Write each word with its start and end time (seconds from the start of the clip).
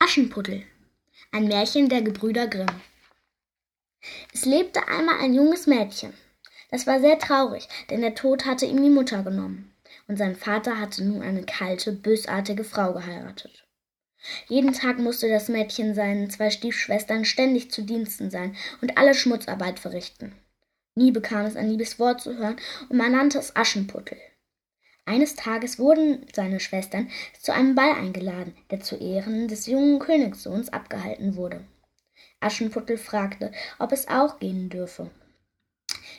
Aschenputtel. 0.00 0.62
Ein 1.32 1.48
Märchen 1.48 1.88
der 1.88 2.02
Gebrüder 2.02 2.46
Grimm. 2.46 2.70
Es 4.32 4.44
lebte 4.44 4.86
einmal 4.86 5.18
ein 5.18 5.34
junges 5.34 5.66
Mädchen. 5.66 6.14
Das 6.70 6.86
war 6.86 7.00
sehr 7.00 7.18
traurig, 7.18 7.68
denn 7.90 8.00
der 8.00 8.14
Tod 8.14 8.46
hatte 8.46 8.64
ihm 8.64 8.80
die 8.80 8.90
Mutter 8.90 9.24
genommen, 9.24 9.74
und 10.06 10.16
sein 10.16 10.36
Vater 10.36 10.78
hatte 10.78 11.02
nun 11.02 11.20
eine 11.20 11.42
kalte, 11.42 11.90
bösartige 11.90 12.62
Frau 12.62 12.92
geheiratet. 12.92 13.66
Jeden 14.46 14.72
Tag 14.72 15.00
musste 15.00 15.28
das 15.28 15.48
Mädchen 15.48 15.96
seinen 15.96 16.30
zwei 16.30 16.50
Stiefschwestern 16.50 17.24
ständig 17.24 17.72
zu 17.72 17.82
Diensten 17.82 18.30
sein 18.30 18.54
und 18.80 18.96
alle 18.98 19.14
Schmutzarbeit 19.14 19.80
verrichten. 19.80 20.32
Nie 20.94 21.10
bekam 21.10 21.44
es 21.44 21.56
ein 21.56 21.70
liebes 21.70 21.98
Wort 21.98 22.20
zu 22.20 22.36
hören, 22.36 22.56
und 22.88 22.98
man 22.98 23.10
nannte 23.10 23.40
es 23.40 23.56
Aschenputtel. 23.56 24.18
Eines 25.08 25.36
Tages 25.36 25.78
wurden 25.78 26.26
seine 26.34 26.60
Schwestern 26.60 27.08
zu 27.40 27.54
einem 27.54 27.74
Ball 27.74 27.92
eingeladen, 27.92 28.54
der 28.70 28.80
zu 28.80 28.94
Ehren 28.94 29.48
des 29.48 29.66
jungen 29.66 30.00
Königssohns 30.00 30.70
abgehalten 30.70 31.34
wurde. 31.34 31.64
Aschenputtel 32.40 32.98
fragte, 32.98 33.50
ob 33.78 33.92
es 33.92 34.06
auch 34.08 34.38
gehen 34.38 34.68
dürfe. 34.68 35.10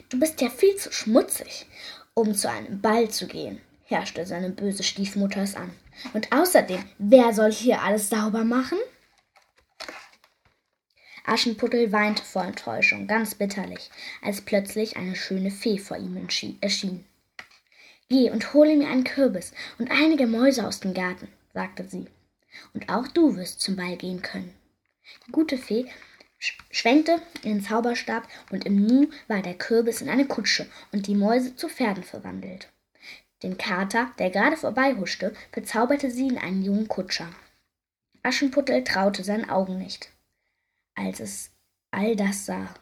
Du 0.08 0.18
bist 0.18 0.40
ja 0.40 0.50
viel 0.50 0.74
zu 0.74 0.90
schmutzig, 0.90 1.66
um 2.14 2.34
zu 2.34 2.50
einem 2.50 2.80
Ball 2.80 3.08
zu 3.08 3.28
gehen, 3.28 3.60
herrschte 3.84 4.26
seine 4.26 4.50
böse 4.50 4.82
Stiefmutter 4.82 5.42
es 5.42 5.54
an. 5.54 5.70
Und 6.12 6.32
außerdem, 6.32 6.82
wer 6.98 7.32
soll 7.32 7.52
hier 7.52 7.82
alles 7.82 8.10
sauber 8.10 8.42
machen? 8.42 8.78
Aschenputtel 11.24 11.92
weinte 11.92 12.24
vor 12.24 12.42
Enttäuschung 12.42 13.06
ganz 13.06 13.36
bitterlich, 13.36 13.88
als 14.20 14.40
plötzlich 14.40 14.96
eine 14.96 15.14
schöne 15.14 15.52
Fee 15.52 15.78
vor 15.78 15.96
ihm 15.96 16.26
erschien. 16.60 17.04
Geh 18.10 18.28
und 18.30 18.52
hole 18.54 18.76
mir 18.76 18.88
einen 18.88 19.04
Kürbis 19.04 19.52
und 19.78 19.92
einige 19.92 20.26
Mäuse 20.26 20.66
aus 20.66 20.80
dem 20.80 20.94
Garten, 20.94 21.28
sagte 21.54 21.88
sie. 21.88 22.06
Und 22.74 22.88
auch 22.88 23.06
du 23.06 23.36
wirst 23.36 23.60
zum 23.60 23.76
Ball 23.76 23.96
gehen 23.96 24.20
können. 24.20 24.52
Die 25.26 25.32
gute 25.32 25.56
Fee 25.56 25.86
schwenkte 26.70 27.22
ihren 27.44 27.62
Zauberstab 27.62 28.26
und 28.50 28.66
im 28.66 28.84
Nu 28.84 29.10
war 29.28 29.42
der 29.42 29.54
Kürbis 29.54 30.00
in 30.00 30.08
eine 30.08 30.26
Kutsche 30.26 30.66
und 30.90 31.06
die 31.06 31.14
Mäuse 31.14 31.54
zu 31.54 31.68
Pferden 31.68 32.02
verwandelt. 32.02 32.68
Den 33.44 33.56
Kater, 33.56 34.10
der 34.18 34.30
gerade 34.30 34.56
vorbeihuschte, 34.56 35.32
verzauberte 35.52 36.10
sie 36.10 36.26
in 36.26 36.38
einen 36.38 36.64
jungen 36.64 36.88
Kutscher. 36.88 37.30
Aschenputtel 38.24 38.82
traute 38.82 39.22
seinen 39.22 39.48
Augen 39.48 39.78
nicht, 39.78 40.10
als 40.96 41.20
es 41.20 41.50
all 41.92 42.16
das 42.16 42.44
sah. 42.44 42.74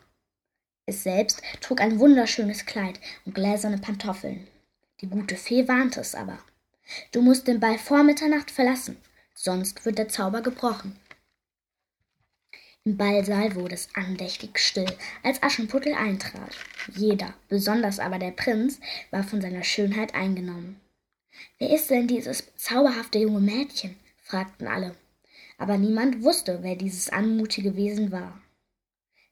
Es 0.87 1.03
selbst 1.03 1.43
trug 1.61 1.83
ein 1.83 1.99
wunderschönes 1.99 2.65
Kleid 2.65 2.99
und 3.27 3.35
gläserne 3.35 3.77
Pantoffeln. 3.77 4.49
Die 5.01 5.09
gute 5.09 5.37
Fee 5.37 5.69
warnte 5.69 6.01
es 6.01 6.15
aber. 6.15 6.39
Du 7.13 7.23
musst 7.23 7.47
den 7.47 7.61
Ball 7.61 7.79
vor 7.79 8.03
Mitternacht 8.03 8.51
verlassen, 8.51 8.97
sonst 9.35 9.85
wird 9.85 9.99
der 9.99 10.09
Zauber 10.09 10.43
gebrochen. 10.43 10.99
Im 12.85 12.97
Ballsaal 12.97 13.55
wurde 13.55 13.75
es 13.75 13.89
andächtig 13.95 14.59
still, 14.59 14.91
als 15.23 15.43
Aschenputtel 15.43 15.93
eintrat. 15.93 16.57
Jeder, 16.95 17.35
besonders 17.49 17.99
aber 17.99 18.19
der 18.19 18.31
Prinz, 18.31 18.81
war 19.11 19.23
von 19.23 19.43
seiner 19.43 19.63
Schönheit 19.63 20.15
eingenommen. 20.15 20.81
Wer 21.59 21.71
ist 21.71 21.91
denn 21.91 22.09
dieses 22.09 22.45
zauberhafte 22.57 23.19
junge 23.19 23.41
Mädchen? 23.41 23.97
fragten 24.23 24.67
alle. 24.67 24.95
Aber 25.59 25.77
niemand 25.77 26.23
wusste, 26.23 26.63
wer 26.63 26.77
dieses 26.77 27.11
anmutige 27.11 27.77
Wesen 27.77 28.11
war. 28.11 28.41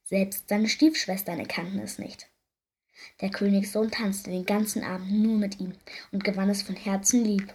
Selbst 0.04 0.48
seine 0.48 0.68
Stiefschwestern 0.68 1.40
erkannten 1.40 1.78
es 1.78 1.98
nicht. 1.98 2.28
Der 3.20 3.30
Königssohn 3.30 3.90
tanzte 3.90 4.30
den 4.30 4.46
ganzen 4.46 4.84
Abend 4.84 5.10
nur 5.10 5.36
mit 5.36 5.60
ihm 5.60 5.72
und 6.12 6.24
gewann 6.24 6.50
es 6.50 6.62
von 6.62 6.76
Herzen 6.76 7.24
lieb. 7.24 7.54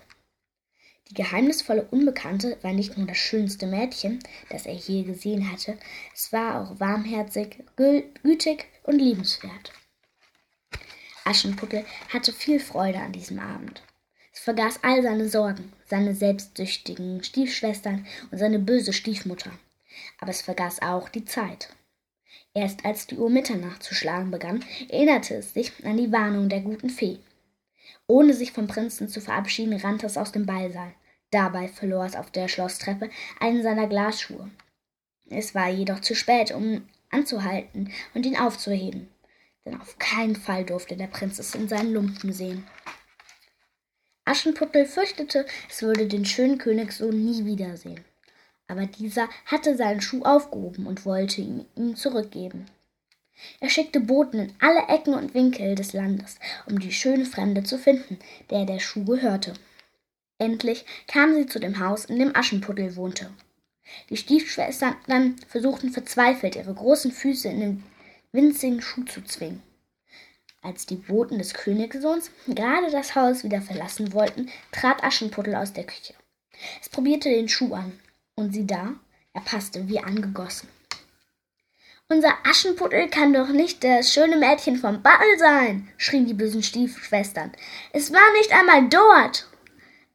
Die 1.10 1.14
geheimnisvolle 1.14 1.84
Unbekannte 1.92 2.58
war 2.62 2.72
nicht 2.72 2.98
nur 2.98 3.06
das 3.06 3.18
schönste 3.18 3.68
Mädchen, 3.68 4.20
das 4.50 4.66
er 4.66 4.74
je 4.74 5.04
gesehen 5.04 5.52
hatte, 5.52 5.78
es 6.14 6.32
war 6.32 6.62
auch 6.62 6.80
warmherzig, 6.80 7.64
gütig 7.76 8.66
und 8.84 8.98
liebenswert. 8.98 9.74
Aschenputtel 11.26 11.86
hatte 12.10 12.32
viel 12.32 12.60
Freude 12.60 13.00
an 13.00 13.12
diesem 13.12 13.40
Abend. 13.40 13.84
Es 14.34 14.40
vergaß 14.40 14.84
all 14.84 15.04
seine 15.04 15.28
Sorgen, 15.28 15.74
seine 15.86 16.16
selbstsüchtigen 16.16 17.24
Stiefschwestern 17.24 18.08
und 18.32 18.38
seine 18.38 18.60
böse 18.60 18.94
Stiefmutter. 18.94 19.52
Aber 20.20 20.32
es 20.32 20.42
vergaß 20.42 20.82
auch 20.82 21.10
die 21.10 21.26
Zeit. 21.26 21.70
Erst 22.54 22.84
als 22.84 23.08
die 23.08 23.18
Uhr 23.18 23.30
Mitternacht 23.30 23.82
zu 23.82 23.96
schlagen 23.96 24.30
begann, 24.30 24.64
erinnerte 24.90 25.36
es 25.36 25.54
sich 25.54 25.72
an 25.86 25.98
die 25.98 26.12
Warnung 26.12 26.50
der 26.50 26.60
guten 26.60 26.90
Fee. 26.90 27.20
Ohne 28.08 28.34
sich 28.34 28.52
vom 28.52 28.68
Prinzen 28.68 29.08
zu 29.08 29.22
verabschieden, 29.22 29.80
rannte 29.80 30.06
es 30.06 30.18
aus 30.18 30.32
dem 30.34 30.46
Ballsaal. 30.46 30.94
Dabei 31.30 31.70
verlor 31.70 32.06
es 32.06 32.16
auf 32.16 32.30
der 32.30 32.50
Schlosstreppe 32.50 33.10
einen 33.40 33.64
seiner 33.64 33.88
Glasschuhe. 33.88 34.50
Es 35.30 35.56
war 35.56 35.70
jedoch 35.70 36.02
zu 36.02 36.14
spät, 36.14 36.52
um 36.52 36.90
anzuhalten 37.10 37.92
und 38.14 38.26
ihn 38.26 38.38
aufzuheben, 38.38 39.10
denn 39.66 39.80
auf 39.80 39.98
keinen 39.98 40.36
Fall 40.36 40.66
durfte 40.66 40.98
der 40.98 41.08
Prinz 41.08 41.40
es 41.40 41.56
in 41.56 41.70
seinen 41.70 41.94
Lumpen 41.94 42.34
sehen. 42.34 42.68
Aschenputtel 44.26 44.86
fürchtete, 44.86 45.46
es 45.70 45.82
würde 45.82 46.06
den 46.08 46.26
schönen 46.26 46.58
Königssohn 46.58 47.24
nie 47.24 47.46
wiedersehen 47.46 48.04
aber 48.72 48.86
dieser 48.86 49.28
hatte 49.46 49.76
seinen 49.76 50.02
Schuh 50.02 50.24
aufgehoben 50.24 50.88
und 50.88 51.06
wollte 51.06 51.42
ihn 51.42 51.66
ihm 51.76 51.96
zurückgeben. 51.96 52.66
Er 53.60 53.70
schickte 53.70 54.00
Boten 54.00 54.40
in 54.40 54.54
alle 54.60 54.88
Ecken 54.88 55.14
und 55.14 55.34
Winkel 55.34 55.76
des 55.76 55.94
Landes, 55.94 56.38
um 56.68 56.80
die 56.80 56.94
schöne 56.94 57.26
Fremde 57.26 57.64
zu 57.64 57.78
finden, 57.78 58.18
der 58.50 58.66
der 58.66 58.80
Schuh 58.80 59.04
gehörte. 59.04 59.54
Endlich 60.38 60.86
kam 61.08 61.36
sie 61.36 61.48
zu 61.48 61.60
dem 61.60 61.80
Haus, 61.80 62.06
in 62.06 62.18
dem 62.18 62.36
Aschenputtel 62.36 62.96
wohnte. 62.96 63.30
Die 64.10 64.18
Stiefschwestern 64.18 64.96
dann 65.08 65.36
versuchten 65.48 65.92
verzweifelt, 65.92 66.56
ihre 66.56 66.74
großen 66.74 67.12
Füße 67.12 67.50
in 67.50 67.60
den 67.60 67.84
winzigen 68.32 68.82
Schuh 68.82 69.04
zu 69.04 69.22
zwingen. 69.24 69.62
Als 70.62 70.86
die 70.86 70.96
Boten 70.96 71.40
des 71.40 71.54
Königssohns 71.54 72.32
gerade 72.48 72.90
das 72.92 73.16
Haus 73.16 73.44
wieder 73.44 73.62
verlassen 73.62 74.14
wollten, 74.14 74.50
trat 74.72 75.04
Aschenputtel 75.04 75.56
aus 75.56 75.74
der 75.74 75.84
Küche. 75.84 76.14
Es 76.82 76.88
probierte 76.88 77.30
den 77.30 77.50
Schuh 77.50 77.74
an, 77.74 78.00
und 78.42 78.54
sieh 78.54 78.68
da, 78.68 78.96
er 79.34 79.42
passte 79.42 79.88
wie 79.88 80.00
angegossen. 80.00 80.68
Unser 82.10 82.34
Aschenputtel 82.44 83.08
kann 83.08 83.32
doch 83.32 83.48
nicht 83.48 83.86
das 83.86 84.12
schöne 84.14 84.36
Mädchen 84.36 84.76
vom 84.76 85.02
Ball 85.02 85.38
sein, 85.40 85.88
schrien 85.96 86.26
die 86.26 86.34
bösen 86.34 86.62
Stiefschwestern. 86.62 87.54
Es 87.94 88.12
war 88.12 88.34
nicht 88.34 88.52
einmal 88.52 88.90
dort. 88.90 89.48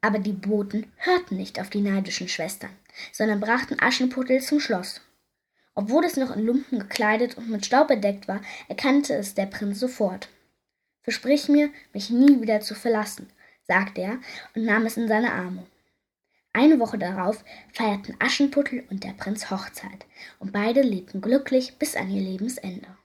Aber 0.03 0.19
die 0.19 0.35
Boten 0.35 0.93
hörten 0.99 1.37
nicht 1.37 1.59
auf 1.59 1.71
die 1.71 1.81
neidischen 1.81 2.29
Schwestern, 2.29 2.71
sondern 3.13 3.41
brachten 3.41 3.81
Aschenputtel 3.81 4.43
zum 4.43 4.61
Schloss. 4.61 5.01
Obwohl 5.75 6.05
es 6.05 6.19
noch 6.19 6.37
in 6.37 6.45
Lumpen 6.45 6.81
gekleidet 6.81 7.39
und 7.39 7.49
mit 7.49 7.65
Staub 7.65 7.89
bedeckt 7.89 8.29
war, 8.29 8.43
erkannte 8.69 9.15
es 9.15 9.35
der 9.35 9.47
Prinz 9.47 9.81
sofort. 9.81 10.29
Versprich 11.03 11.49
mir, 11.49 11.71
mich 11.95 12.11
nie 12.11 12.43
wieder 12.43 12.61
zu 12.61 12.75
verlassen, 12.75 13.31
sagte 13.67 14.03
er 14.03 14.19
und 14.55 14.65
nahm 14.65 14.85
es 14.85 14.99
in 14.99 15.09
seine 15.09 15.33
Arme. 15.33 15.67
Eine 16.57 16.79
Woche 16.79 16.97
darauf 16.97 17.45
feierten 17.75 18.17
Aschenputtel 18.19 18.85
und 18.89 19.05
der 19.05 19.11
Prinz 19.11 19.51
Hochzeit, 19.51 20.07
und 20.39 20.55
beide 20.55 20.81
lebten 20.81 21.21
glücklich 21.21 21.77
bis 21.79 21.95
an 21.97 22.09
ihr 22.09 22.23
Lebensende. 22.23 22.96